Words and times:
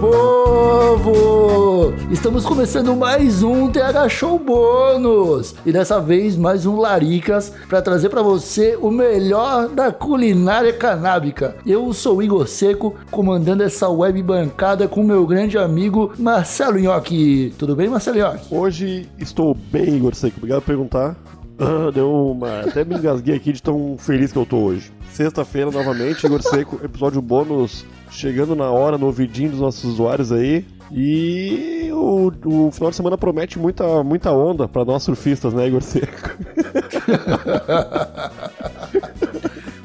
povo! 0.00 1.92
Estamos 2.10 2.44
começando 2.44 2.94
mais 2.94 3.42
um 3.42 3.68
TH 3.70 4.08
Show 4.08 4.38
Bônus 4.38 5.56
e 5.66 5.72
dessa 5.72 6.00
vez 6.00 6.36
mais 6.36 6.64
um 6.66 6.76
Laricas 6.76 7.52
para 7.68 7.82
trazer 7.82 8.08
para 8.08 8.22
você 8.22 8.78
o 8.80 8.90
melhor 8.90 9.68
da 9.68 9.90
culinária 9.92 10.72
canábica. 10.72 11.56
Eu 11.66 11.92
sou 11.92 12.22
Igor 12.22 12.46
Seco, 12.46 12.94
comandando 13.10 13.64
essa 13.64 13.88
web 13.88 14.22
bancada 14.22 14.86
com 14.86 15.02
meu 15.02 15.26
grande 15.26 15.58
amigo 15.58 16.12
Marcelo 16.16 16.78
Nhoque. 16.78 17.52
Tudo 17.58 17.74
bem, 17.74 17.88
Marcelo 17.88 18.18
Nhoque? 18.18 18.54
Hoje 18.54 19.08
estou 19.18 19.54
bem, 19.54 19.96
Igor 19.96 20.14
Seco. 20.14 20.36
Obrigado 20.38 20.60
por 20.60 20.66
perguntar. 20.66 21.16
Ah, 21.58 21.90
deu 21.92 22.08
uma. 22.08 22.60
Até 22.60 22.84
me 22.84 22.94
engasguei 22.94 23.34
aqui 23.34 23.52
de 23.52 23.60
tão 23.60 23.96
feliz 23.98 24.30
que 24.30 24.38
eu 24.38 24.46
tô 24.46 24.58
hoje. 24.58 24.92
Sexta-feira, 25.12 25.72
novamente, 25.72 26.24
Igor 26.24 26.40
Seco, 26.40 26.78
episódio 26.84 27.20
bônus 27.20 27.84
chegando 28.10 28.56
na 28.56 28.70
hora 28.70 28.98
no 28.98 29.06
ouvidinho 29.06 29.50
dos 29.50 29.60
nossos 29.60 29.84
usuários 29.84 30.32
aí. 30.32 30.64
E 30.90 31.90
o, 31.92 32.32
o 32.44 32.70
final 32.70 32.90
de 32.90 32.96
semana 32.96 33.18
promete 33.18 33.58
muita, 33.58 34.02
muita 34.02 34.32
onda 34.32 34.66
para 34.66 34.84
nós 34.84 35.02
surfistas, 35.02 35.52
né, 35.52 35.68
Igor 35.68 35.82
Seco? 35.82 36.06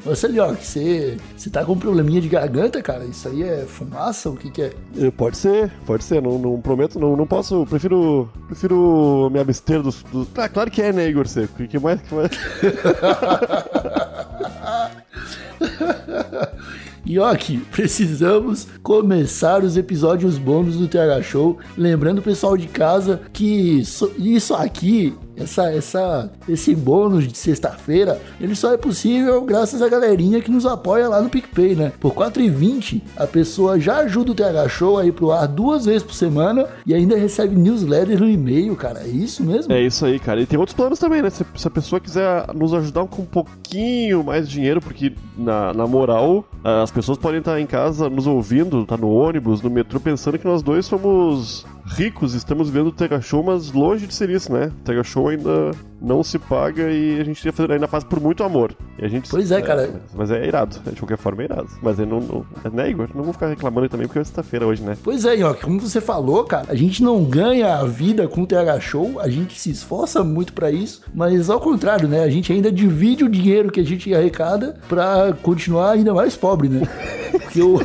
Você, 0.04 0.28
Lioc, 0.28 0.62
você, 0.62 1.16
você 1.34 1.48
tá 1.48 1.64
com 1.64 1.72
um 1.72 1.78
probleminha 1.78 2.20
de 2.20 2.28
garganta, 2.28 2.82
cara? 2.82 3.06
Isso 3.06 3.26
aí 3.26 3.42
é 3.42 3.64
fumaça? 3.66 4.28
O 4.28 4.36
que 4.36 4.50
que 4.50 4.60
é? 4.60 4.70
Eh, 4.98 5.10
Pode 5.10 5.38
ser, 5.38 5.72
pode 5.86 6.04
ser. 6.04 6.20
Não, 6.20 6.38
não 6.38 6.60
prometo, 6.60 7.00
não, 7.00 7.16
não 7.16 7.26
posso. 7.26 7.64
Prefiro, 7.64 8.28
prefiro 8.46 9.30
me 9.32 9.40
abster 9.40 9.80
dos, 9.80 10.02
dos. 10.12 10.28
Ah, 10.36 10.46
claro 10.46 10.70
que 10.70 10.82
é, 10.82 10.92
né, 10.92 11.08
Igor 11.08 11.26
Seco? 11.26 11.66
Que 11.66 11.78
mais 11.78 12.02
que 12.02 12.14
mais? 12.14 12.30
Nhoque, 17.06 17.58
precisamos 17.70 18.66
começar 18.82 19.62
os 19.62 19.76
episódios 19.76 20.38
bônus 20.38 20.76
do 20.76 20.88
TH 20.88 21.22
Show. 21.22 21.58
Lembrando 21.76 22.18
o 22.18 22.22
pessoal 22.22 22.56
de 22.56 22.66
casa 22.66 23.20
que 23.32 23.82
isso 24.18 24.54
aqui, 24.54 25.14
essa, 25.36 25.72
essa, 25.72 26.30
esse 26.48 26.74
bônus 26.74 27.26
de 27.26 27.36
sexta-feira, 27.36 28.20
ele 28.40 28.54
só 28.54 28.72
é 28.72 28.76
possível 28.76 29.42
graças 29.42 29.82
à 29.82 29.88
galerinha 29.88 30.40
que 30.40 30.50
nos 30.50 30.66
apoia 30.66 31.08
lá 31.08 31.20
no 31.20 31.30
PicPay, 31.30 31.74
né? 31.74 31.92
Por 32.00 32.12
R$ 32.12 32.30
4,20 32.30 33.02
a 33.16 33.26
pessoa 33.26 33.78
já 33.78 33.98
ajuda 33.98 34.32
o 34.32 34.34
TH 34.34 34.68
Show 34.68 34.98
a 34.98 35.06
ir 35.06 35.12
pro 35.12 35.32
ar 35.32 35.46
duas 35.46 35.86
vezes 35.86 36.02
por 36.02 36.14
semana 36.14 36.66
e 36.86 36.94
ainda 36.94 37.16
recebe 37.16 37.54
newsletter 37.54 38.20
no 38.20 38.28
e-mail, 38.28 38.74
cara. 38.76 39.00
É 39.00 39.08
isso 39.08 39.42
mesmo? 39.42 39.72
É 39.72 39.80
isso 39.80 40.04
aí, 40.04 40.18
cara. 40.18 40.40
E 40.40 40.46
tem 40.46 40.58
outros 40.58 40.76
planos 40.76 40.98
também, 40.98 41.22
né? 41.22 41.30
Se, 41.30 41.44
se 41.56 41.68
a 41.68 41.70
pessoa 41.70 42.00
quiser 42.00 42.46
nos 42.54 42.72
ajudar 42.74 43.04
com 43.06 43.22
um 43.22 43.26
pouquinho 43.26 44.24
mais 44.24 44.48
de 44.48 44.54
dinheiro, 44.54 44.80
porque 44.80 45.12
na, 45.36 45.72
na 45.72 45.86
moral, 45.86 46.44
as 46.62 46.90
pessoas 46.90 47.18
podem 47.18 47.40
estar 47.40 47.60
em 47.60 47.66
casa 47.66 48.08
nos 48.08 48.26
ouvindo, 48.26 48.86
tá 48.86 48.96
no 48.96 49.10
ônibus, 49.10 49.62
no 49.62 49.70
metrô, 49.70 49.98
pensando 50.00 50.38
que 50.38 50.46
nós 50.46 50.62
dois 50.62 50.86
somos 50.86 51.66
ricos, 51.86 52.34
estamos 52.34 52.70
vendo 52.70 52.88
o 52.88 52.92
Tega 52.92 53.20
Show, 53.20 53.42
mas 53.42 53.72
longe 53.72 54.06
de 54.06 54.14
ser 54.14 54.30
isso, 54.30 54.52
né? 54.52 54.66
O 54.66 54.84
Tega 54.84 55.04
Show 55.04 55.28
ainda 55.28 55.70
não 56.00 56.22
se 56.22 56.38
paga 56.38 56.90
e 56.90 57.20
a 57.20 57.24
gente 57.24 57.48
ainda 57.70 57.88
faz 57.88 58.04
por 58.04 58.20
muito 58.20 58.44
amor. 58.44 58.74
E 58.98 59.04
a 59.04 59.08
gente, 59.08 59.28
Pois 59.30 59.50
é, 59.50 59.62
cara. 59.62 59.90
Mas 60.14 60.30
é 60.30 60.46
irado, 60.46 60.78
de 60.90 61.00
qualquer 61.00 61.16
forma 61.16 61.42
é 61.42 61.44
irado. 61.46 61.68
Mas 61.82 61.98
eu 61.98 62.06
não, 62.06 62.20
não 62.20 62.46
né, 62.72 62.90
Igor? 62.90 63.08
Não 63.14 63.22
vou 63.22 63.32
ficar 63.32 63.48
reclamando 63.48 63.88
também 63.88 64.06
porque 64.06 64.18
é 64.18 64.24
sexta-feira 64.24 64.66
hoje, 64.66 64.82
né? 64.82 64.96
Pois 65.02 65.24
é, 65.24 65.36
Nhoque, 65.36 65.62
como 65.62 65.80
você 65.80 66.00
falou, 66.00 66.44
cara, 66.44 66.66
a 66.68 66.74
gente 66.74 67.02
não 67.02 67.24
ganha 67.24 67.76
a 67.76 67.84
vida 67.84 68.28
com 68.28 68.42
o 68.42 68.46
TH 68.46 68.80
Show, 68.80 69.20
a 69.20 69.28
gente 69.28 69.58
se 69.58 69.70
esforça 69.70 70.22
muito 70.22 70.52
pra 70.52 70.70
isso, 70.70 71.02
mas 71.14 71.48
ao 71.48 71.60
contrário, 71.60 72.08
né? 72.08 72.22
A 72.22 72.30
gente 72.30 72.52
ainda 72.52 72.70
divide 72.70 73.24
o 73.24 73.28
dinheiro 73.28 73.70
que 73.70 73.80
a 73.80 73.84
gente 73.84 74.12
arrecada 74.14 74.76
pra 74.88 75.34
continuar 75.42 75.92
ainda 75.92 76.12
mais 76.12 76.36
pobre, 76.36 76.68
né? 76.68 76.82
Porque 77.32 77.62
o. 77.62 77.78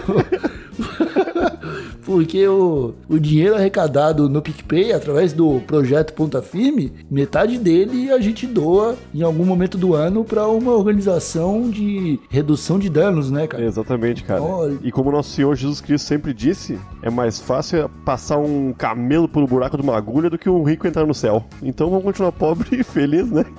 Porque 2.10 2.48
o, 2.48 2.96
o 3.08 3.20
dinheiro 3.20 3.54
arrecadado 3.54 4.28
no 4.28 4.42
PicPay, 4.42 4.94
através 4.94 5.32
do 5.32 5.60
projeto 5.68 6.12
Ponta 6.14 6.42
Firme, 6.42 6.92
metade 7.08 7.60
dele 7.60 8.12
a 8.12 8.20
gente 8.20 8.48
doa 8.48 8.98
em 9.14 9.22
algum 9.22 9.46
momento 9.46 9.78
do 9.78 9.94
ano 9.94 10.26
pra 10.26 10.48
uma 10.48 10.72
organização 10.72 11.70
de 11.70 12.20
redução 12.28 12.80
de 12.80 12.90
danos, 12.90 13.30
né, 13.30 13.46
cara? 13.46 13.64
Exatamente, 13.64 14.24
cara. 14.24 14.42
E 14.82 14.92
como 14.92 15.12
nosso 15.12 15.30
Senhor 15.30 15.56
Jesus 15.56 15.82
Cristo 15.82 16.08
sempre 16.08 16.34
disse, 16.34 16.80
é 17.04 17.12
mais 17.12 17.40
fácil 17.40 17.88
passar 18.04 18.40
um 18.40 18.74
camelo 18.74 19.30
pelo 19.30 19.46
buraco 19.46 19.78
de 19.78 19.84
uma 19.84 19.96
agulha 19.96 20.32
do 20.32 20.38
que 20.40 20.50
um 20.50 20.64
rico 20.64 20.88
entrar 20.88 21.06
no 21.06 21.14
céu. 21.14 21.46
Então 21.62 21.92
vamos 21.92 22.06
continuar 22.06 22.32
pobre 22.32 22.80
e 22.80 22.84
feliz, 22.84 23.30
né? 23.30 23.46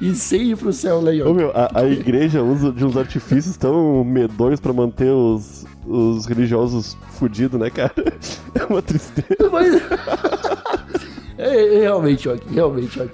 E 0.00 0.14
sem 0.14 0.52
ir 0.52 0.56
pro 0.56 0.72
céu, 0.72 0.98
Leon. 0.98 1.30
Ô, 1.30 1.34
meu, 1.34 1.50
a, 1.50 1.80
a 1.80 1.84
igreja 1.84 2.42
usa 2.42 2.72
de 2.72 2.82
uns 2.86 2.96
artifícios 2.96 3.58
tão 3.58 4.02
medonhos 4.02 4.58
pra 4.58 4.72
manter 4.72 5.10
os, 5.10 5.66
os 5.86 6.26
religiosos 6.26 6.96
fudidos, 7.18 7.58
né, 7.60 7.70
cara? 7.70 7.92
É 8.54 8.64
uma 8.64 8.82
tristeza. 8.82 9.50
Mas. 9.50 9.74
É, 11.38 11.76
é, 11.76 11.80
realmente, 11.80 12.28
ó, 12.28 12.36
realmente, 12.52 13.00
ó. 13.00 13.06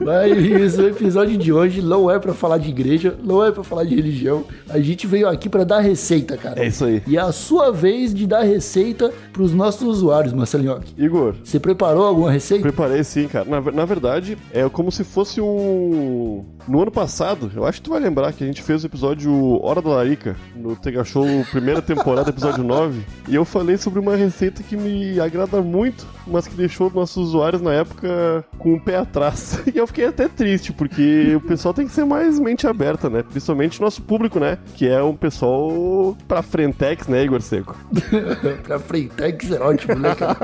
Mas 0.00 0.78
o 0.78 0.88
episódio 0.88 1.36
de 1.36 1.52
hoje 1.52 1.82
não 1.82 2.10
é 2.10 2.18
pra 2.18 2.32
falar 2.34 2.58
de 2.58 2.68
igreja, 2.70 3.14
não 3.22 3.44
é 3.44 3.52
pra 3.52 3.62
falar 3.62 3.84
de 3.84 3.94
religião. 3.94 4.44
A 4.68 4.78
gente 4.80 5.06
veio 5.06 5.28
aqui 5.28 5.48
pra 5.48 5.64
dar 5.64 5.80
receita, 5.80 6.36
cara. 6.36 6.60
É 6.62 6.66
isso 6.66 6.84
aí. 6.84 7.02
E 7.06 7.16
é 7.16 7.20
a 7.20 7.32
sua 7.32 7.70
vez 7.70 8.14
de 8.14 8.26
dar 8.26 8.42
receita 8.42 9.12
pros 9.32 9.52
nossos 9.52 9.82
usuários, 9.82 10.32
Marcelinho. 10.32 10.80
Igor, 10.96 11.34
Você 11.44 11.58
preparou 11.60 12.04
alguma 12.04 12.30
receita? 12.30 12.62
Preparei 12.62 13.04
sim, 13.04 13.28
cara. 13.28 13.44
Na, 13.44 13.60
na 13.72 13.84
verdade, 13.84 14.36
é 14.52 14.68
como 14.68 14.90
se 14.90 15.04
fosse 15.04 15.40
um. 15.40 16.44
No 16.68 16.82
ano 16.82 16.90
passado, 16.90 17.50
eu 17.54 17.64
acho 17.66 17.78
que 17.78 17.84
tu 17.84 17.90
vai 17.90 18.00
lembrar 18.00 18.32
que 18.32 18.44
a 18.44 18.46
gente 18.46 18.62
fez 18.62 18.82
o 18.82 18.86
episódio 18.86 19.60
Hora 19.64 19.82
da 19.82 19.90
Larica, 19.90 20.36
no 20.54 20.76
Tega 20.76 21.02
Show, 21.04 21.26
primeira 21.50 21.82
temporada, 21.82 22.30
episódio 22.30 22.62
9. 22.64 23.00
E 23.28 23.34
eu 23.34 23.44
falei 23.44 23.76
sobre 23.76 23.98
uma 23.98 24.14
receita 24.14 24.62
que 24.62 24.76
me 24.76 25.18
agrada 25.18 25.60
muito, 25.62 26.06
mas 26.26 26.46
que 26.46 26.54
deixou 26.54 26.90
nossos 26.94 27.28
usuários 27.28 27.60
na 27.62 27.72
época 27.72 28.44
com 28.58 28.74
o 28.74 28.80
pé 28.80 28.96
atrás. 28.96 29.60
E 29.72 29.78
eu 29.78 29.86
fiquei 29.90 30.06
até 30.06 30.28
triste, 30.28 30.72
porque 30.72 31.34
o 31.36 31.40
pessoal 31.40 31.74
tem 31.74 31.86
que 31.86 31.92
ser 31.92 32.04
mais 32.04 32.38
mente 32.38 32.66
aberta, 32.66 33.10
né? 33.10 33.22
Principalmente 33.22 33.78
o 33.78 33.82
nosso 33.82 34.00
público, 34.02 34.40
né? 34.40 34.58
Que 34.74 34.88
é 34.88 35.02
um 35.02 35.14
pessoal 35.14 36.16
pra 36.26 36.42
frentex, 36.42 37.06
né, 37.06 37.24
Igor 37.24 37.42
Seco? 37.42 37.76
pra 38.64 38.78
Frentex 38.78 39.50
é 39.50 39.60
ótimo, 39.60 39.96
né, 39.96 40.14
cara? 40.14 40.36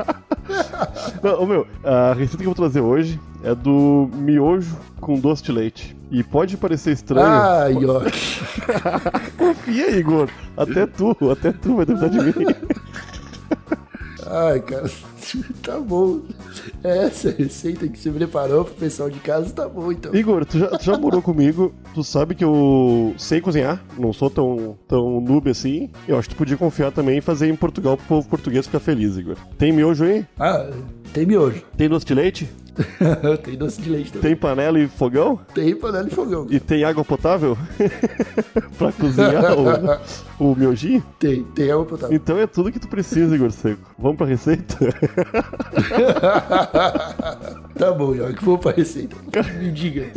Não, 1.23 1.45
meu, 1.45 1.67
a 1.83 2.13
receita 2.13 2.37
que 2.37 2.43
eu 2.43 2.53
vou 2.53 2.55
trazer 2.55 2.81
hoje 2.81 3.19
é 3.43 3.53
do 3.55 4.09
miojo 4.13 4.77
com 4.99 5.19
doce 5.19 5.43
de 5.43 5.51
leite. 5.51 5.97
E 6.09 6.23
pode 6.23 6.55
parecer 6.55 6.91
estranho. 6.91 7.27
Ai, 7.27 7.75
ó. 7.85 8.01
Confia, 9.37 9.91
Igor. 9.91 10.29
Até 10.55 10.85
tu, 10.85 11.15
até 11.29 11.51
tu 11.51 11.75
vai 11.75 11.85
duvidar 11.85 12.09
de 12.09 12.17
mim. 12.17 12.33
Ai, 14.25 14.61
cara. 14.61 14.89
Tá 15.61 15.77
bom. 15.79 16.21
Essa 16.83 17.31
receita 17.31 17.87
que 17.87 17.97
você 17.97 18.11
preparou 18.11 18.65
pro 18.65 18.73
pessoal 18.75 19.09
de 19.09 19.19
casa 19.19 19.51
tá 19.51 19.67
bom, 19.67 19.91
então. 19.91 20.13
Igor, 20.15 20.45
tu 20.45 20.59
já, 20.59 20.67
tu 20.67 20.85
já 20.85 20.97
morou 20.97 21.21
comigo, 21.21 21.73
tu 21.93 22.03
sabe 22.03 22.35
que 22.35 22.43
eu 22.43 23.13
sei 23.17 23.41
cozinhar, 23.41 23.83
não 23.97 24.13
sou 24.13 24.29
tão, 24.29 24.77
tão 24.87 25.19
noob 25.19 25.49
assim. 25.49 25.89
Eu 26.07 26.17
acho 26.17 26.29
que 26.29 26.35
tu 26.35 26.37
podia 26.37 26.57
confiar 26.57 26.91
também 26.91 27.17
em 27.17 27.21
fazer 27.21 27.49
em 27.49 27.55
Portugal 27.55 27.97
pro 27.97 28.05
povo 28.05 28.29
português 28.29 28.65
ficar 28.65 28.79
feliz, 28.79 29.17
Igor. 29.17 29.37
Tem 29.57 29.71
miojo 29.71 30.03
aí? 30.03 30.25
Ah, 30.39 30.69
tem 31.13 31.25
miojo. 31.25 31.63
Tem 31.75 31.89
doce 31.89 32.05
de 32.05 32.13
leite? 32.13 32.49
tem 33.43 33.55
doce 33.55 33.81
de 33.81 33.89
leite 33.89 34.11
também. 34.11 34.29
Tem 34.31 34.35
panela 34.35 34.79
e 34.79 34.87
fogão? 34.87 35.39
Tem 35.53 35.75
panela 35.75 36.03
de 36.05 36.13
fogão. 36.15 36.47
E 36.49 36.59
tem 36.59 36.83
água 36.83 37.03
potável? 37.03 37.57
pra 38.77 38.91
cozinhar 38.91 39.55
o, 39.57 39.71
o 40.51 40.55
miojinho? 40.55 41.03
Tem, 41.19 41.43
tem 41.43 41.71
água 41.71 41.85
potável. 41.85 42.15
Então 42.15 42.37
é 42.37 42.47
tudo 42.47 42.71
que 42.71 42.79
tu 42.79 42.87
precisa, 42.87 43.35
Igor 43.35 43.51
Seco. 43.51 43.81
Vamos 43.97 44.17
pra 44.17 44.25
receita? 44.25 44.75
tá 47.77 47.91
bom, 47.91 48.13
York, 48.15 48.43
vou 48.43 48.57
pra 48.57 48.71
receita. 48.71 49.15
Me 49.59 49.71
diga. 49.71 50.07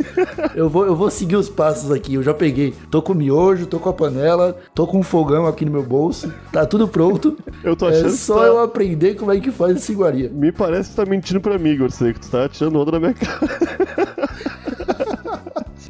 Eu 0.55 0.69
vou, 0.69 0.85
eu 0.85 0.95
vou 0.95 1.09
seguir 1.09 1.35
os 1.35 1.49
passos 1.49 1.91
aqui, 1.91 2.15
eu 2.15 2.23
já 2.23 2.33
peguei. 2.33 2.73
Tô 2.89 3.01
com 3.01 3.13
miojo, 3.13 3.65
tô 3.65 3.79
com 3.79 3.89
a 3.89 3.93
panela, 3.93 4.57
tô 4.73 4.85
com 4.87 4.99
um 4.99 5.03
fogão 5.03 5.45
aqui 5.47 5.65
no 5.65 5.71
meu 5.71 5.83
bolso. 5.83 6.31
Tá 6.51 6.65
tudo 6.65 6.87
pronto. 6.87 7.37
Eu 7.63 7.75
tô 7.75 7.87
achando 7.87 8.07
É 8.07 8.11
que 8.11 8.17
só 8.17 8.39
tá- 8.39 8.45
eu 8.45 8.59
aprender 8.59 9.15
como 9.15 9.31
é 9.31 9.39
que 9.39 9.51
faz 9.51 9.75
essa 9.77 9.91
iguaria. 9.91 10.29
Me 10.29 10.51
parece 10.51 10.89
que 10.89 10.95
tu 10.95 11.03
tá 11.03 11.09
mentindo 11.09 11.39
pra 11.41 11.57
mim, 11.57 11.69
Igor 11.71 11.91
Seco. 11.91 12.19
Tu 12.19 12.29
tá 12.29 12.45
tirando 12.51 12.79
onda 12.79 12.91
da 12.91 12.99
minha 12.99 13.13
cara. 13.13 14.11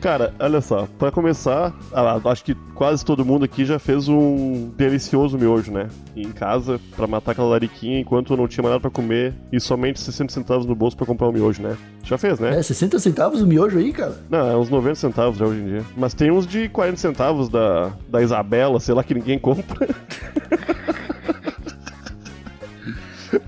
Cara, 0.01 0.33
olha 0.39 0.59
só, 0.61 0.87
pra 0.97 1.11
começar, 1.11 1.71
ah, 1.93 2.19
acho 2.25 2.43
que 2.43 2.55
quase 2.73 3.05
todo 3.05 3.23
mundo 3.23 3.45
aqui 3.45 3.63
já 3.63 3.77
fez 3.77 4.09
um 4.09 4.71
delicioso 4.75 5.37
miojo, 5.37 5.71
né? 5.71 5.89
Em 6.15 6.31
casa, 6.31 6.81
pra 6.95 7.05
matar 7.05 7.33
aquela 7.33 7.49
lariquinha 7.49 7.99
enquanto 7.99 8.35
não 8.35 8.47
tinha 8.47 8.63
mais 8.63 8.71
nada 8.73 8.81
pra 8.81 8.89
comer 8.89 9.35
e 9.51 9.59
somente 9.59 9.99
60 9.99 10.33
centavos 10.33 10.65
no 10.65 10.73
bolso 10.73 10.97
pra 10.97 11.05
comprar 11.05 11.29
um 11.29 11.31
miojo, 11.31 11.61
né? 11.61 11.77
Já 12.03 12.17
fez, 12.17 12.39
né? 12.39 12.57
É, 12.57 12.63
60 12.63 12.97
centavos 12.97 13.43
o 13.43 13.47
miojo 13.47 13.77
aí, 13.77 13.93
cara? 13.93 14.17
Não, 14.27 14.49
é 14.49 14.57
uns 14.57 14.71
90 14.71 14.95
centavos 14.95 15.37
já 15.37 15.45
hoje 15.45 15.59
em 15.59 15.65
dia. 15.65 15.85
Mas 15.95 16.15
tem 16.15 16.31
uns 16.31 16.47
de 16.47 16.67
40 16.67 16.97
centavos 16.97 17.47
da, 17.47 17.91
da 18.09 18.23
Isabela, 18.23 18.79
sei 18.79 18.95
lá, 18.95 19.03
que 19.03 19.13
ninguém 19.13 19.37
compra. 19.37 19.87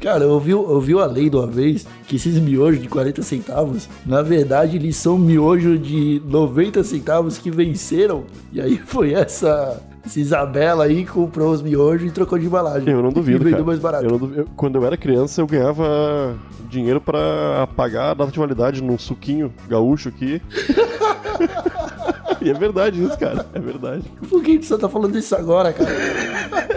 Cara, 0.01 0.23
eu 0.23 0.31
ouvi, 0.31 0.51
eu 0.51 0.61
ouvi 0.61 0.93
a 0.93 1.05
lei 1.05 1.29
de 1.29 1.35
uma 1.35 1.47
vez 1.47 1.85
que 2.07 2.15
esses 2.15 2.37
miojos 2.39 2.81
de 2.81 2.87
40 2.87 3.21
centavos, 3.21 3.89
na 4.05 4.21
verdade, 4.21 4.77
eles 4.77 4.95
são 4.95 5.17
miojos 5.17 5.81
de 5.81 6.21
90 6.25 6.83
centavos 6.83 7.37
que 7.37 7.49
venceram. 7.51 8.23
E 8.51 8.59
aí 8.61 8.77
foi 8.77 9.13
essa 9.13 9.81
Se 10.05 10.19
Isabela 10.19 10.83
aí 10.85 11.05
comprou 11.05 11.51
os 11.51 11.61
miojos 11.61 12.07
e 12.07 12.11
trocou 12.11 12.37
de 12.37 12.45
embalagem. 12.45 12.89
Eu 12.89 13.01
não 13.01 13.09
duvido, 13.11 13.37
E 13.37 13.43
vendeu 13.45 13.51
cara. 13.59 13.63
mais 13.65 13.79
barato. 13.79 14.03
Eu 14.05 14.11
não 14.11 14.17
duvido. 14.17 14.41
Eu- 14.41 14.47
quando 14.55 14.75
eu 14.75 14.85
era 14.85 14.97
criança, 14.97 15.39
eu 15.41 15.47
ganhava 15.47 16.35
dinheiro 16.69 16.99
pra 16.99 17.67
pagar 17.75 18.11
a 18.11 18.13
data 18.13 18.31
de 18.31 18.37
validade 18.39 18.83
num 18.83 18.97
suquinho 18.97 19.53
gaúcho 19.69 20.09
aqui. 20.09 20.41
e 22.41 22.49
é 22.49 22.53
verdade 22.53 23.01
isso, 23.03 23.17
cara. 23.17 23.45
É 23.53 23.59
verdade. 23.59 24.03
Por 24.29 24.43
que 24.43 24.59
que 24.59 24.65
você 24.65 24.77
tá 24.77 24.89
falando 24.89 25.17
isso 25.17 25.33
agora, 25.35 25.71
cara? 25.71 25.89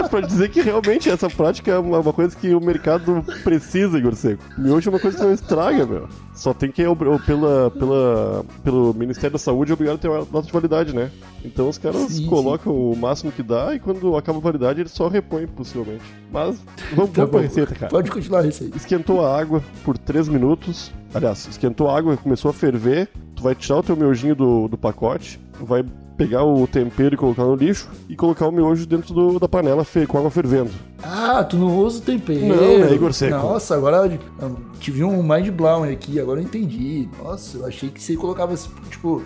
Pra 0.09 0.21
dizer 0.21 0.49
que 0.51 0.61
realmente 0.61 1.11
essa 1.11 1.29
prática 1.29 1.73
é 1.73 1.79
uma, 1.79 2.01
uma 2.01 2.13
coisa 2.13 2.37
que 2.37 2.55
o 2.55 2.61
mercado 2.61 3.25
precisa, 3.43 3.99
Igor 3.99 4.15
Seco. 4.15 4.43
Miojo 4.59 4.89
é 4.89 4.93
uma 4.93 5.01
coisa 5.01 5.17
que 5.17 5.23
não 5.25 5.33
estraga, 5.33 5.87
meu. 5.87 6.09
Só 6.35 6.53
tem 6.53 6.71
que, 6.71 6.85
ou 6.87 6.97
pela, 6.97 7.71
pela, 7.71 8.45
pelo 8.63 8.95
Ministério 8.95 9.33
da 9.33 9.39
Saúde, 9.39 9.71
é 9.71 9.75
obrigado 9.75 9.97
a 9.97 9.99
ter 9.99 10.09
uma 10.09 10.25
data 10.25 10.43
de 10.43 10.53
validade, 10.53 10.95
né? 10.95 11.11
Então 11.45 11.69
os 11.69 11.79
caras 11.79 12.03
Sim, 12.13 12.27
colocam 12.27 12.75
o 12.75 12.97
máximo 12.97 13.33
que 13.33 13.43
dá 13.43 13.75
e 13.75 13.81
quando 13.81 14.17
acaba 14.17 14.39
a 14.39 14.43
validade, 14.43 14.81
eles 14.81 14.93
só 14.93 15.09
repõem, 15.09 15.47
possivelmente. 15.47 16.05
Mas 16.31 16.61
vamos, 16.95 17.11
Tá 17.13 17.25
vamos 17.25 17.31
pra 17.31 17.41
receita, 17.41 17.75
cara. 17.75 17.91
Pode 17.91 18.11
continuar 18.11 18.41
a 18.41 18.43
receita. 18.43 18.77
Esquentou 18.77 19.25
a 19.25 19.39
água 19.39 19.63
por 19.85 19.97
3 19.97 20.29
minutos. 20.29 20.93
Aliás, 21.15 21.47
esquentou 21.49 21.89
a 21.89 21.97
água 21.97 22.15
e 22.15 22.17
começou 22.17 22.51
a 22.51 22.55
ferver. 22.55 23.09
Tu 23.35 23.43
vai 23.43 23.55
tirar 23.55 23.79
o 23.79 23.83
teu 23.83 23.97
miojinho 23.97 24.35
do, 24.35 24.69
do 24.69 24.77
pacote, 24.79 25.41
vai 25.61 25.85
pegar 26.17 26.45
o 26.45 26.67
tempero 26.67 27.15
e 27.15 27.19
colocar 27.19 27.45
no 27.45 27.55
lixo 27.55 27.89
e 28.09 28.17
colocar 28.17 28.47
o 28.49 28.53
miojo 28.53 28.87
dentro 28.87 29.13
do- 29.15 29.39
da 29.39 29.49
panela 29.49 29.85
fe- 29.85 30.07
com 30.07 30.19
água 30.19 30.31
fervendo. 30.31 30.71
Ah, 31.03 31.45
tu 31.45 31.57
não 31.57 31.77
usa 31.77 31.99
o 31.99 32.03
tempero. 32.03 32.47
Não, 32.47 32.85
é 32.85 32.93
Igor 32.95 33.13
Seco. 33.13 33.37
Nossa, 33.37 33.75
agora 33.77 34.11
eu 34.41 34.57
tive 34.81 35.05
um 35.05 35.23
mind 35.23 35.49
blown 35.51 35.85
aqui, 35.85 36.19
agora 36.19 36.41
eu 36.41 36.45
entendi. 36.45 37.09
Nossa, 37.23 37.59
eu 37.59 37.67
achei 37.67 37.91
que 37.91 38.03
você 38.03 38.17
colocava, 38.17 38.55
tipo, 38.91 39.23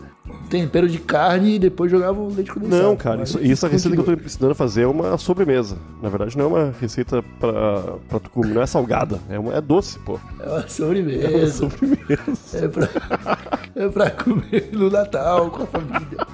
tempero 0.48 0.88
de 0.88 0.98
carne 0.98 1.54
e 1.54 1.58
depois 1.58 1.90
jogava 1.90 2.20
o 2.20 2.32
leite 2.34 2.52
condensado. 2.52 2.82
Não, 2.82 2.96
cara, 2.96 3.22
isso, 3.22 3.40
isso 3.40 3.64
a 3.64 3.69
receita 3.69 3.96
que 3.96 4.02
eu 4.10 4.16
tô 4.16 4.22
ensinando 4.25 4.52
a 4.52 4.54
fazer 4.54 4.82
é 4.82 4.87
uma 4.87 5.16
sobremesa. 5.16 5.76
Na 6.02 6.08
verdade, 6.08 6.37
não 6.37 6.44
é 6.44 6.48
uma 6.48 6.75
receita 6.81 7.22
pra, 7.38 7.94
pra 8.08 8.19
tu 8.20 8.31
comer, 8.31 8.54
não 8.54 8.62
é 8.62 8.66
salgada, 8.66 9.19
é, 9.28 9.38
uma, 9.38 9.54
é 9.54 9.60
doce, 9.60 9.98
pô. 10.00 10.19
É 10.40 10.46
uma 10.46 10.56
É 10.56 10.60
uma 10.60 10.69
sobremesa. 10.69 11.52
sobremesa. 11.70 12.58
É 12.64 12.69
pra, 12.69 12.88
é 13.76 13.88
pra 13.88 14.10
comer 14.10 14.70
no 14.72 14.90
Natal 14.90 15.50
com 15.50 15.62
a 15.62 15.66
família. 15.66 16.26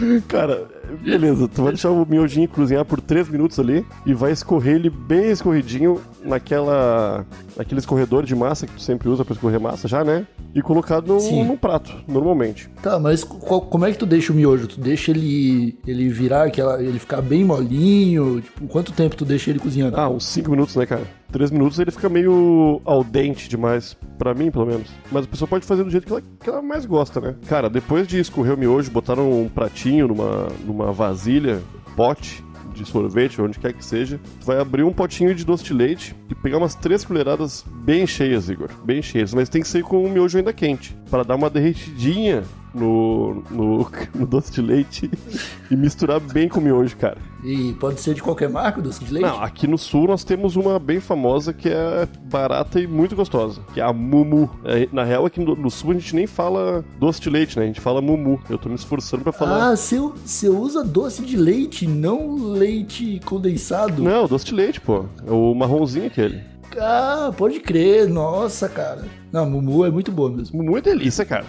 Cara, 0.28 0.66
beleza, 1.02 1.48
tu 1.48 1.62
vai 1.62 1.72
deixar 1.72 1.90
o 1.90 2.06
miojinho 2.06 2.48
cozinhar 2.48 2.84
por 2.84 3.00
3 3.00 3.28
minutos 3.28 3.58
ali 3.58 3.84
e 4.04 4.12
vai 4.14 4.32
escorrer 4.32 4.76
ele 4.76 4.90
bem 4.90 5.30
escorridinho 5.30 6.00
naquela. 6.24 7.24
naquele 7.56 7.78
escorredor 7.80 8.22
de 8.24 8.34
massa 8.34 8.66
que 8.66 8.72
tu 8.74 8.80
sempre 8.82 9.08
usa 9.08 9.24
pra 9.24 9.34
escorrer 9.34 9.60
massa 9.60 9.88
já, 9.88 10.04
né? 10.04 10.26
E 10.54 10.62
colocar 10.62 11.02
no, 11.02 11.18
no 11.44 11.56
prato, 11.56 11.92
normalmente. 12.08 12.70
Tá, 12.82 12.98
mas 12.98 13.22
qual- 13.24 13.60
como 13.62 13.84
é 13.84 13.92
que 13.92 13.98
tu 13.98 14.06
deixa 14.06 14.32
o 14.32 14.36
miojo? 14.36 14.66
Tu 14.66 14.80
deixa 14.80 15.10
ele 15.10 15.78
ele 15.86 16.08
virar 16.08 16.44
aquela, 16.44 16.82
ele 16.82 16.98
ficar 16.98 17.20
bem 17.20 17.44
molinho? 17.44 18.40
Tipo, 18.40 18.66
quanto 18.68 18.92
tempo 18.92 19.16
tu 19.16 19.24
deixa 19.24 19.50
ele 19.50 19.58
cozinhando? 19.58 19.96
Ah, 19.98 20.08
uns 20.08 20.24
5 20.26 20.50
minutos, 20.50 20.74
né, 20.76 20.86
cara? 20.86 21.02
3 21.36 21.50
minutos 21.50 21.78
ele 21.78 21.90
fica 21.90 22.08
meio 22.08 22.80
al 22.86 23.04
dente 23.04 23.46
demais, 23.46 23.94
pra 24.16 24.32
mim, 24.32 24.50
pelo 24.50 24.64
menos. 24.64 24.88
Mas 25.12 25.26
a 25.26 25.28
pessoa 25.28 25.46
pode 25.46 25.66
fazer 25.66 25.84
do 25.84 25.90
jeito 25.90 26.06
que 26.06 26.12
ela, 26.12 26.22
que 26.40 26.48
ela 26.48 26.62
mais 26.62 26.86
gosta, 26.86 27.20
né? 27.20 27.34
Cara, 27.46 27.68
depois 27.68 28.08
de 28.08 28.18
escorrer 28.18 28.54
o 28.54 28.56
miojo, 28.56 28.90
botar 28.90 29.20
um 29.20 29.46
pratinho 29.46 30.08
numa, 30.08 30.48
numa 30.64 30.92
vasilha, 30.92 31.60
pote 31.94 32.42
de 32.72 32.86
sorvete, 32.86 33.42
onde 33.42 33.58
quer 33.58 33.74
que 33.74 33.84
seja, 33.84 34.18
vai 34.46 34.58
abrir 34.58 34.82
um 34.82 34.94
potinho 34.94 35.34
de 35.34 35.44
doce 35.44 35.64
de 35.64 35.74
leite 35.74 36.16
e 36.30 36.34
pegar 36.34 36.56
umas 36.56 36.74
três 36.74 37.04
colheradas 37.04 37.66
bem 37.84 38.06
cheias, 38.06 38.48
Igor. 38.48 38.70
Bem 38.82 39.02
cheias, 39.02 39.34
mas 39.34 39.50
tem 39.50 39.60
que 39.60 39.68
ser 39.68 39.82
com 39.82 40.04
o 40.04 40.08
miojo 40.10 40.38
ainda 40.38 40.54
quente, 40.54 40.96
para 41.10 41.22
dar 41.22 41.36
uma 41.36 41.50
derretidinha 41.50 42.44
no, 42.76 43.42
no, 43.50 43.90
no 44.14 44.26
doce 44.26 44.52
de 44.52 44.60
leite 44.60 45.10
e 45.70 45.76
misturar 45.76 46.20
bem 46.20 46.48
com 46.48 46.60
o 46.60 46.62
miojo, 46.62 46.96
cara. 46.96 47.18
E 47.42 47.72
pode 47.74 48.00
ser 48.00 48.14
de 48.14 48.22
qualquer 48.22 48.48
marca, 48.48 48.80
o 48.80 48.82
doce 48.82 49.04
de 49.04 49.12
leite? 49.12 49.26
Não, 49.26 49.42
aqui 49.42 49.66
no 49.66 49.78
sul 49.78 50.08
nós 50.08 50.24
temos 50.24 50.56
uma 50.56 50.78
bem 50.78 51.00
famosa 51.00 51.52
que 51.52 51.68
é 51.68 52.08
barata 52.24 52.80
e 52.80 52.86
muito 52.86 53.14
gostosa, 53.14 53.60
que 53.72 53.80
é 53.80 53.84
a 53.84 53.92
Mumu. 53.92 54.50
É, 54.64 54.88
na 54.92 55.04
real, 55.04 55.26
aqui 55.26 55.40
no, 55.40 55.54
no 55.54 55.70
sul 55.70 55.92
a 55.92 55.94
gente 55.94 56.14
nem 56.14 56.26
fala 56.26 56.84
doce 56.98 57.20
de 57.20 57.30
leite, 57.30 57.58
né? 57.58 57.64
A 57.64 57.68
gente 57.68 57.80
fala 57.80 58.02
Mumu. 58.02 58.40
Eu 58.50 58.58
tô 58.58 58.68
me 58.68 58.74
esforçando 58.74 59.22
pra 59.22 59.32
falar. 59.32 59.70
Ah, 59.70 59.76
você 59.76 59.98
você 59.98 60.48
usa 60.48 60.82
doce 60.82 61.22
de 61.22 61.36
leite, 61.36 61.86
não 61.86 62.36
leite 62.36 63.20
condensado? 63.24 64.02
Não, 64.02 64.26
doce 64.26 64.44
de 64.46 64.54
leite, 64.54 64.80
pô. 64.80 65.04
É 65.26 65.30
o 65.30 65.54
marronzinho 65.54 66.06
aquele. 66.06 66.55
Ah, 66.80 67.32
pode 67.36 67.60
crer. 67.60 68.08
Nossa, 68.08 68.68
cara. 68.68 69.04
Não, 69.32 69.48
Mumu 69.48 69.84
é 69.84 69.90
muito 69.90 70.10
boa 70.12 70.30
mesmo. 70.30 70.62
Mumu 70.62 70.76
é 70.78 70.80
delícia, 70.80 71.24
cara. 71.24 71.44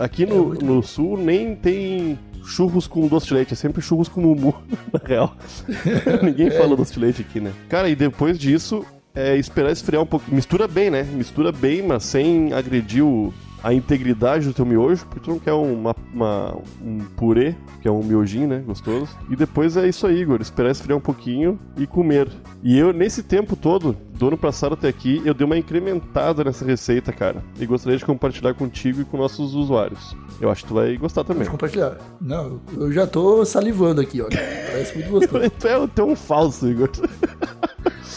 Aqui 0.00 0.24
É 0.24 0.26
no, 0.26 0.46
muito 0.46 0.64
no 0.64 0.82
sul 0.82 1.16
nem 1.16 1.54
tem 1.54 2.18
churros 2.44 2.86
com 2.88 3.06
doce 3.06 3.26
de 3.28 3.34
leite, 3.34 3.52
é 3.52 3.56
sempre 3.56 3.80
churros 3.80 4.08
com 4.08 4.20
Mumu, 4.20 4.54
na 4.92 5.00
real. 5.04 5.36
Ninguém 6.22 6.50
fala 6.50 6.76
doce 6.76 6.92
de 6.94 7.00
leite 7.00 7.22
aqui, 7.22 7.40
né? 7.40 7.52
Cara, 7.68 7.88
e 7.88 7.94
depois 7.94 8.38
disso, 8.38 8.84
é 9.14 9.36
esperar 9.36 9.70
esfriar 9.72 10.02
um 10.02 10.06
pouco. 10.06 10.32
Mistura 10.34 10.66
bem, 10.66 10.90
né? 10.90 11.02
Mistura 11.04 11.52
bem, 11.52 11.82
mas 11.86 12.02
sem 12.04 12.52
agredir 12.52 13.04
o- 13.04 13.32
a 13.62 13.72
integridade 13.72 14.48
do 14.48 14.52
teu 14.52 14.66
miojo, 14.66 15.06
porque 15.06 15.20
tu 15.20 15.30
não 15.30 15.38
quer 15.38 15.52
uma, 15.52 15.94
uma- 16.12 16.56
um 16.84 16.98
purê, 17.16 17.54
que 17.80 17.86
é 17.86 17.90
um 17.92 18.02
miojinho, 18.02 18.48
né? 18.48 18.60
Gostoso. 18.66 19.16
E 19.30 19.36
depois 19.36 19.76
é 19.76 19.88
isso 19.88 20.04
aí, 20.04 20.20
Igor. 20.20 20.40
Esperar 20.40 20.72
esfriar 20.72 20.98
um 20.98 21.00
pouquinho 21.00 21.56
e 21.76 21.86
comer. 21.86 22.28
E 22.60 22.76
eu, 22.76 22.92
nesse 22.92 23.22
tempo 23.22 23.54
todo, 23.54 23.96
do 24.22 24.28
ano 24.28 24.38
passado 24.38 24.74
até 24.74 24.86
aqui, 24.86 25.20
eu 25.24 25.34
dei 25.34 25.44
uma 25.44 25.58
incrementada 25.58 26.44
nessa 26.44 26.64
receita, 26.64 27.12
cara. 27.12 27.42
E 27.58 27.66
gostaria 27.66 27.98
de 27.98 28.04
compartilhar 28.04 28.54
contigo 28.54 29.00
e 29.00 29.04
com 29.04 29.16
nossos 29.16 29.52
usuários. 29.52 30.16
Eu 30.40 30.48
acho 30.48 30.62
que 30.62 30.68
tu 30.68 30.74
vai 30.74 30.96
gostar 30.96 31.24
também. 31.24 31.40
Pode 31.40 31.50
compartilhar. 31.50 31.98
Não, 32.20 32.60
eu 32.76 32.92
já 32.92 33.04
tô 33.04 33.44
salivando 33.44 34.00
aqui, 34.00 34.22
ó. 34.22 34.28
Parece 34.28 34.94
muito 34.94 35.10
gostoso. 35.10 35.50
Tu 35.58 35.66
é, 35.66 35.86
tu 35.88 36.02
é 36.02 36.04
um 36.04 36.14
falso, 36.14 36.68
Igor. 36.68 36.88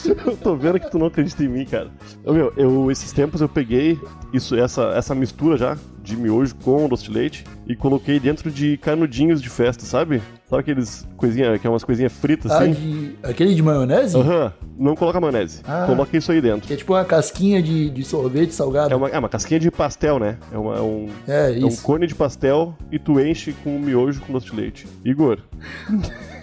Eu 0.06 0.38
tô 0.38 0.56
vendo 0.56 0.80
que 0.80 0.92
tu 0.92 1.00
não 1.00 1.07
acredita 1.07 1.44
em 1.44 1.48
mim, 1.48 1.66
cara. 1.66 1.90
Ô, 2.24 2.31
meu, 2.31 2.54
eu, 2.56 2.92
esses 2.92 3.12
tempos 3.12 3.42
eu 3.42 3.50
peguei 3.50 4.00
isso, 4.31 4.56
essa, 4.56 4.90
essa 4.90 5.16
mistura 5.16 5.57
já 5.57 5.78
de 6.04 6.16
miojo 6.16 6.54
com 6.57 6.88
doce 6.88 7.06
de 7.06 7.12
leite 7.12 7.44
e 7.66 7.75
coloquei 7.75 8.19
dentro 8.19 8.52
de 8.52 8.78
canudinhos 8.78 9.42
de 9.42 9.50
festa, 9.50 9.84
sabe? 9.84 10.22
Sabe 10.47 10.59
aqueles 10.62 11.07
coisinha, 11.18 11.57
que 11.57 11.65
é 11.65 11.69
umas 11.69 11.83
coisinhas 11.83 12.13
fritas 12.13 12.51
Ah, 12.51 12.59
assim? 12.59 12.71
de, 12.74 13.15
aquele 13.24 13.56
de 13.56 13.63
maionese? 13.63 14.15
Aham, 14.15 14.53
não 14.77 14.95
coloca 14.95 15.19
maionese. 15.19 15.62
Ah. 15.65 15.86
Coloca 15.88 16.15
isso 16.15 16.31
aí 16.31 16.39
dentro. 16.39 16.68
Que 16.68 16.74
é 16.74 16.77
tipo 16.77 16.94
uma 16.94 17.03
casquinha 17.03 17.63
de, 17.63 17.89
de 17.89 18.04
sorvete 18.04 18.52
salgado. 18.54 18.94
É 18.94 18.95
uma, 18.95 19.09
é 19.09 19.18
uma 19.18 19.28
casquinha 19.30 19.59
de 19.59 19.71
pastel, 19.71 20.19
né? 20.19 20.37
É, 20.52 20.57
uma- 20.57 20.75
é 20.78 20.81
um, 20.81 21.09
É, 21.28 21.59
é 21.59 21.66
um 21.66 21.75
cone 21.78 22.06
de 22.06 22.14
pastel 22.14 22.75
e 22.92 22.99
tu 22.99 23.19
enche 23.19 23.54
com 23.64 23.80
miojo 23.80 24.21
com 24.21 24.33
doce 24.33 24.45
de 24.45 24.56
leite. 24.56 24.87
Igor. 25.04 25.40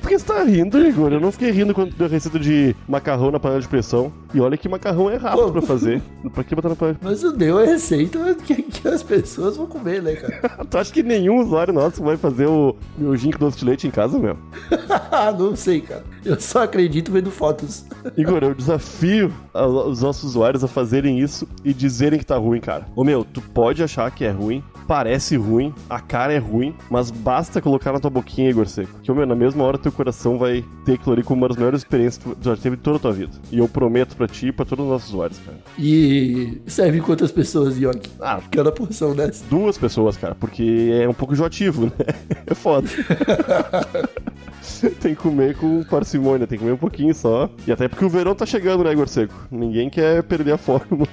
Por 0.00 0.08
que 0.08 0.18
você 0.18 0.24
tá 0.26 0.42
rindo, 0.42 0.78
Igor? 0.84 1.12
Eu 1.12 1.20
não 1.20 1.32
fiquei 1.32 1.50
rindo 1.50 1.74
quando 1.74 1.94
deu 1.94 2.06
a 2.06 2.10
receita 2.10 2.38
de 2.38 2.74
macarrão 2.88 3.30
na 3.30 3.38
panela 3.40 3.60
de 3.60 3.68
pressão. 3.68 4.12
E 4.32 4.40
olha 4.40 4.56
que 4.56 4.68
macarrão 4.68 5.10
é 5.10 5.16
rápido 5.16 5.44
Pô. 5.46 5.52
pra 5.52 5.62
fazer. 5.62 6.02
Pra 6.32 6.42
que 6.44 6.54
botar 6.54 6.68
na 6.70 6.76
panela 6.76 6.98
de 6.98 7.04
Mas 7.04 7.22
eu 7.22 7.32
dei 7.32 7.50
a 7.50 7.64
receita 7.64 8.34
que, 8.34 8.62
que 8.62 8.88
as 8.88 9.02
pessoas 9.02 9.56
vão 9.56 9.66
comer, 9.66 10.02
né, 10.02 10.14
cara? 10.14 10.40
pressão? 10.40 10.64
Tu 10.70 10.78
acha 10.78 10.92
que 10.92 11.02
nenhum 11.02 11.40
usuário 11.40 11.72
nosso 11.72 12.02
vai 12.02 12.16
fazer 12.16 12.46
o 12.46 12.74
miojinho 12.98 13.32
com 13.32 13.44
doce 13.44 13.58
de 13.58 13.64
leite 13.64 13.86
em 13.86 13.90
casa, 13.90 14.18
meu? 14.18 14.36
não 15.32 15.54
sei, 15.54 15.80
cara. 15.80 16.04
Eu 16.24 16.40
só 16.40 16.62
acredito 16.64 17.12
vendo 17.12 17.30
fotos. 17.30 17.84
Igor, 18.16 18.42
eu 18.42 18.54
desafio 18.54 19.32
a- 19.52 19.66
os 19.66 20.00
nossos 20.02 20.24
usuários 20.30 20.64
a 20.64 20.68
fazerem 20.68 21.18
isso 21.18 21.46
e 21.64 21.72
dizerem 21.72 22.18
que 22.18 22.26
tá 22.26 22.36
ruim, 22.36 22.60
cara. 22.60 22.86
Ô 22.96 23.04
meu, 23.04 23.24
tu 23.24 23.40
pode 23.40 23.82
achar 23.82 24.10
que 24.10 24.24
é 24.24 24.30
ruim, 24.30 24.62
parece 24.88 25.36
ruim, 25.36 25.72
a 25.88 26.00
cara 26.00 26.32
é 26.32 26.38
ruim, 26.38 26.74
mas 26.90 27.10
basta 27.10 27.60
colocar 27.60 27.92
na 27.92 28.00
tua 28.00 28.10
boquinha, 28.10 28.50
Igor 28.50 28.66
Seco. 28.66 29.00
Que, 29.02 29.12
ô 29.12 29.14
meu, 29.14 29.26
na 29.26 29.34
mesma 29.34 29.64
hora 29.64 29.73
teu 29.78 29.92
coração 29.92 30.38
vai 30.38 30.64
ter 30.84 30.94
aquilo 30.94 31.12
ali 31.14 31.22
como 31.22 31.42
uma 31.42 31.48
das 31.48 31.56
melhores 31.56 31.80
experiências 31.80 32.22
que 32.22 32.34
tu 32.34 32.44
já 32.44 32.56
teve 32.56 32.76
em 32.76 32.78
toda 32.78 32.96
a 32.96 33.00
tua 33.00 33.12
vida. 33.12 33.32
E 33.50 33.58
eu 33.58 33.68
prometo 33.68 34.16
pra 34.16 34.26
ti 34.26 34.48
e 34.48 34.52
pra 34.52 34.64
todos 34.64 34.84
os 34.84 34.90
nossos 34.90 35.08
usuários, 35.10 35.38
cara. 35.38 35.58
E 35.78 36.60
serve 36.66 37.00
quantas 37.00 37.30
pessoas, 37.32 37.78
Yoki? 37.78 38.10
Ah, 38.20 38.40
Cada 38.50 38.72
porção 38.72 39.14
dessa. 39.14 39.44
duas 39.50 39.76
pessoas, 39.78 40.16
cara, 40.16 40.34
porque 40.34 40.90
é 40.92 41.08
um 41.08 41.14
pouco 41.14 41.34
enjoativo, 41.34 41.86
né? 41.86 41.92
É 42.46 42.54
foda. 42.54 42.88
tem 45.00 45.14
que 45.14 45.22
comer 45.22 45.56
com 45.56 45.82
parcimônia, 45.84 46.46
tem 46.46 46.58
que 46.58 46.64
comer 46.64 46.74
um 46.74 46.78
pouquinho 46.78 47.14
só. 47.14 47.48
E 47.66 47.72
até 47.72 47.88
porque 47.88 48.04
o 48.04 48.08
verão 48.10 48.34
tá 48.34 48.44
chegando, 48.46 48.84
né, 48.84 48.92
Igor 48.92 49.08
Seco? 49.08 49.34
Ninguém 49.50 49.88
quer 49.88 50.22
perder 50.22 50.52
a 50.52 50.58
forma. 50.58 51.06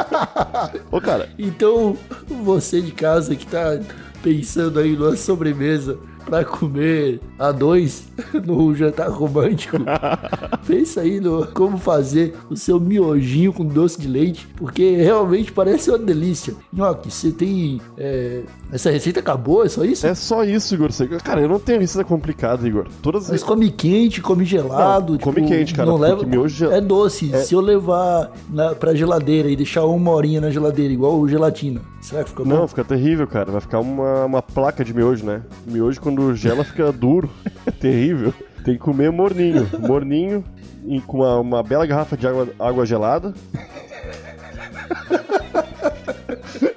Ô, 0.90 1.00
cara, 1.00 1.28
Então, 1.38 1.96
você 2.42 2.80
de 2.80 2.92
casa 2.92 3.36
que 3.36 3.46
tá 3.46 3.78
pensando 4.22 4.78
aí 4.80 4.96
numa 4.96 5.16
sobremesa 5.16 5.98
pra 6.28 6.44
comer 6.44 7.20
a 7.38 7.50
dois 7.50 8.08
no 8.44 8.74
jantar 8.74 9.08
romântico, 9.08 9.78
pensa 10.66 11.00
aí 11.00 11.20
no 11.20 11.46
como 11.46 11.78
fazer 11.78 12.34
o 12.50 12.56
seu 12.56 12.78
miojinho 12.78 13.52
com 13.52 13.64
doce 13.64 14.00
de 14.00 14.06
leite, 14.06 14.46
porque 14.56 14.96
realmente 14.96 15.50
parece 15.52 15.90
uma 15.90 15.98
delícia. 15.98 16.54
Nhoque, 16.72 17.10
você 17.10 17.30
tem. 17.30 17.80
é, 17.96 18.42
essa 18.70 18.90
receita 18.90 19.20
acabou? 19.20 19.64
É 19.64 19.68
só 19.68 19.84
isso? 19.84 20.06
é 20.06 20.14
só 20.14 20.44
isso, 20.44 20.74
Igor. 20.74 20.90
Cara, 21.24 21.40
eu 21.40 21.48
não 21.48 21.58
tenho 21.58 21.80
receita 21.80 22.06
complicada, 22.06 22.66
Igor. 22.66 22.86
Todas 23.02 23.30
Mas 23.30 23.42
come 23.42 23.70
quente, 23.70 24.20
come 24.20 24.44
gelado. 24.44 25.14
Não, 25.14 25.20
come 25.20 25.46
quente, 25.46 25.74
cara, 25.74 25.88
Não 25.88 25.96
leva, 25.96 26.24
miojo 26.24 26.66
É 26.66 26.80
doce. 26.80 27.30
Se 27.44 27.54
eu 27.54 27.60
levar 27.60 28.30
na, 28.50 28.74
pra 28.74 28.94
geladeira 28.94 29.48
e 29.48 29.56
deixar 29.56 29.84
uma 29.86 30.10
horinha 30.10 30.40
na 30.40 30.50
geladeira, 30.50 30.92
igual 30.92 31.18
o 31.18 31.28
gelatina, 31.28 31.80
será 32.00 32.22
que 32.24 32.30
fica 32.30 32.44
bom? 32.44 32.50
Não, 32.50 32.68
fica 32.68 32.84
terrível, 32.84 33.26
cara. 33.26 33.50
Vai 33.50 33.60
ficar 33.60 33.80
uma, 33.80 34.24
uma 34.26 34.42
placa 34.42 34.84
de 34.84 34.92
miojo, 34.92 35.24
né? 35.24 35.42
Miojo, 35.66 36.00
quando 36.00 36.17
gela 36.34 36.64
fica 36.64 36.92
duro. 36.92 37.30
É 37.66 37.70
terrível. 37.70 38.32
Tem 38.64 38.74
que 38.74 38.80
comer 38.80 39.10
morninho. 39.10 39.68
Morninho 39.78 40.44
e 40.86 41.00
com 41.00 41.18
uma, 41.18 41.38
uma 41.38 41.62
bela 41.62 41.86
garrafa 41.86 42.16
de 42.16 42.26
água, 42.26 42.48
água 42.58 42.86
gelada. 42.86 43.34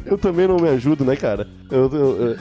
eu 0.06 0.18
também 0.18 0.48
não 0.48 0.58
me 0.58 0.70
ajudo, 0.70 1.06
né, 1.06 1.16
cara? 1.16 1.48
Eu, 1.70 1.90
eu, 1.92 2.28
eu... 2.28 2.38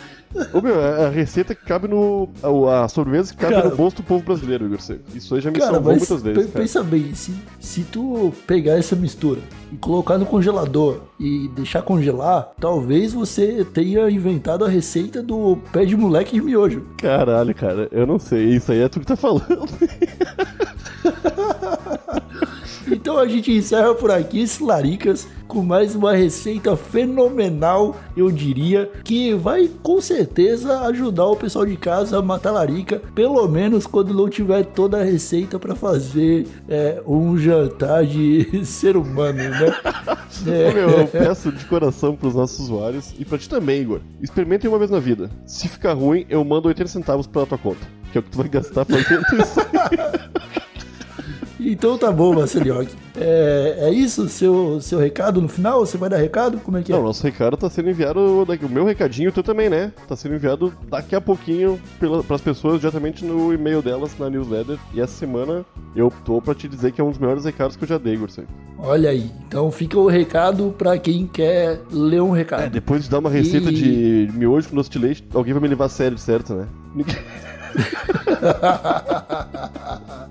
Ô, 0.52 0.60
meu, 0.60 0.80
a 0.80 1.08
receita 1.08 1.54
que 1.56 1.64
cabe 1.64 1.88
no. 1.88 2.28
A, 2.68 2.84
a 2.84 2.88
sobremesa 2.88 3.32
que 3.32 3.38
cabe 3.38 3.54
Cara, 3.54 3.68
no 3.68 3.76
bolso 3.76 3.96
do 3.96 4.02
povo 4.04 4.24
brasileiro, 4.24 4.64
Igor. 4.66 4.78
Isso 5.12 5.34
aí 5.34 5.40
já 5.40 5.50
me 5.50 5.58
Cara, 5.58 5.72
salvou 5.72 5.92
muitas 5.96 6.22
vezes. 6.22 6.38
pe- 6.38 6.48
cara. 6.52 6.60
pensa 6.62 6.82
bem, 6.84 7.14
se, 7.14 7.34
se 7.58 7.82
tu 7.82 8.32
pegar 8.46 8.78
essa 8.78 8.94
mistura 8.94 9.40
e 9.72 9.76
colocar 9.76 10.18
no 10.18 10.26
congelador 10.26 11.00
e 11.18 11.48
deixar 11.56 11.82
congelar, 11.82 12.50
talvez 12.60 13.12
você 13.12 13.64
tenha 13.74 14.08
inventado 14.08 14.64
a 14.64 14.68
receita 14.68 15.20
do 15.20 15.58
pé 15.72 15.84
de 15.84 15.96
moleque 15.96 16.32
de 16.34 16.40
miojo. 16.40 16.84
Caralho, 16.98 17.52
cara, 17.54 17.88
eu 17.90 18.06
não 18.06 18.18
sei. 18.20 18.54
Isso 18.54 18.70
aí 18.70 18.80
é 18.82 18.88
tu 18.88 19.00
que 19.00 19.06
tá 19.06 19.16
falando. 19.16 19.68
Então 22.92 23.18
a 23.18 23.26
gente 23.28 23.52
encerra 23.52 23.94
por 23.94 24.10
aqui 24.10 24.40
esse 24.40 24.62
Laricas 24.62 25.26
com 25.50 25.64
mais 25.64 25.96
uma 25.96 26.14
receita 26.14 26.76
fenomenal, 26.76 27.96
eu 28.16 28.30
diria, 28.30 28.88
que 29.02 29.34
vai 29.34 29.68
com 29.82 30.00
certeza 30.00 30.82
ajudar 30.82 31.26
o 31.26 31.34
pessoal 31.34 31.66
de 31.66 31.76
casa 31.76 32.16
a 32.16 32.22
matar 32.22 32.52
larica, 32.52 33.02
pelo 33.16 33.46
menos 33.48 33.84
quando 33.84 34.14
não 34.14 34.28
tiver 34.28 34.64
toda 34.64 35.00
a 35.00 35.04
receita 35.04 35.58
para 35.58 35.74
fazer 35.74 36.46
é, 36.68 37.02
um 37.04 37.36
jantar 37.36 38.06
de 38.06 38.46
ser 38.64 38.96
humano, 38.96 39.38
né? 39.38 39.74
Ô, 40.46 40.70
meu, 40.72 40.90
eu 40.90 41.08
peço 41.08 41.50
de 41.50 41.64
coração 41.64 42.14
pros 42.14 42.36
nossos 42.36 42.60
usuários 42.60 43.12
e 43.18 43.24
pra 43.24 43.36
ti 43.36 43.48
também, 43.48 43.82
Igor. 43.82 44.00
Experimentem 44.22 44.70
uma 44.70 44.78
vez 44.78 44.88
na 44.88 45.00
vida. 45.00 45.28
Se 45.44 45.66
ficar 45.66 45.94
ruim, 45.94 46.24
eu 46.30 46.44
mando 46.44 46.68
80 46.68 46.88
centavos 46.88 47.26
pela 47.26 47.44
tua 47.44 47.58
conta. 47.58 47.84
Que 48.12 48.18
é 48.18 48.20
o 48.20 48.22
que 48.22 48.30
tu 48.30 48.38
vai 48.38 48.48
gastar 48.48 48.84
fazendo 48.84 49.24
isso. 49.32 49.60
Então 51.72 51.96
tá 51.96 52.10
bom, 52.10 52.34
Marcelinho. 52.34 52.86
É, 53.16 53.76
é 53.82 53.90
isso? 53.90 54.28
Seu, 54.28 54.80
seu 54.80 54.98
recado 54.98 55.40
no 55.40 55.48
final? 55.48 55.80
Você 55.80 55.96
vai 55.96 56.10
dar 56.10 56.16
recado? 56.16 56.58
Como 56.58 56.76
é 56.78 56.82
que 56.82 56.92
é? 56.92 56.96
Não, 56.96 57.04
nosso 57.04 57.22
recado 57.22 57.56
tá 57.56 57.70
sendo 57.70 57.90
enviado. 57.90 58.18
O 58.20 58.68
meu 58.68 58.84
recadinho, 58.84 59.30
o 59.30 59.32
teu 59.32 59.42
também, 59.42 59.70
né? 59.70 59.92
Tá 60.08 60.16
sendo 60.16 60.34
enviado 60.34 60.72
daqui 60.90 61.14
a 61.14 61.20
pouquinho 61.20 61.80
pela, 61.98 62.22
pras 62.24 62.40
pessoas 62.40 62.80
diretamente 62.80 63.24
no 63.24 63.52
e-mail 63.54 63.80
delas, 63.82 64.16
na 64.18 64.28
newsletter. 64.28 64.78
E 64.92 65.00
essa 65.00 65.12
semana 65.12 65.64
eu 65.94 66.12
tô 66.24 66.42
pra 66.42 66.54
te 66.54 66.66
dizer 66.66 66.92
que 66.92 67.00
é 67.00 67.04
um 67.04 67.10
dos 67.10 67.18
melhores 67.18 67.44
recados 67.44 67.76
que 67.76 67.84
eu 67.84 67.88
já 67.88 67.98
dei, 67.98 68.14
Igor. 68.14 68.30
Seco. 68.30 68.48
Olha 68.78 69.10
aí. 69.10 69.30
Então 69.46 69.70
fica 69.70 69.98
o 69.98 70.08
recado 70.08 70.74
pra 70.76 70.98
quem 70.98 71.26
quer 71.26 71.80
ler 71.90 72.20
um 72.22 72.30
recado. 72.32 72.62
É, 72.64 72.70
depois 72.70 73.04
de 73.04 73.10
dar 73.10 73.18
uma 73.20 73.30
receita 73.30 73.70
E- 73.70 74.26
de 74.26 74.32
miojo 74.36 74.68
com 74.70 74.76
doce 74.76 74.90
de 74.90 74.98
leite, 74.98 75.24
alguém 75.32 75.52
vai 75.52 75.62
me 75.62 75.68
levar 75.68 75.84
a 75.84 75.88
sério, 75.88 76.18
certo, 76.18 76.54
né? 76.54 76.66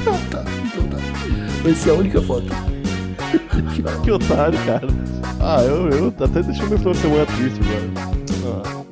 Então 0.00 0.18
tá, 0.30 0.44
então 0.64 0.88
tá. 0.88 0.98
Vai 1.64 1.74
ser 1.74 1.90
a 1.90 1.94
única 1.94 2.22
foto. 2.22 2.46
Que 4.04 4.10
otário, 4.12 4.58
cara. 4.64 4.86
Ah, 5.40 5.64
eu, 5.64 5.88
eu 5.88 6.08
até 6.08 6.40
deixei 6.42 6.64
meu 6.66 6.78
final 6.78 6.92
de 6.92 7.00
semana 7.00 7.26
triste 7.26 7.58
agora. 7.60 7.90
Ah. 8.46 8.82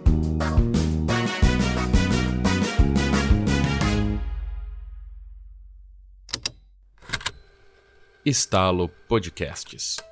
Estalo 8.25 8.89
Podcasts. 9.09 10.10